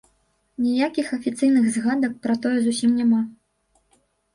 [0.67, 3.25] Ніякіх афіцыйных згадак пра тое зусім няма.